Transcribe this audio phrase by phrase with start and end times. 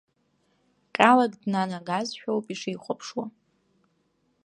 [0.95, 3.25] Ҟьалак днанагазшәоуп ишихәаԥшуа.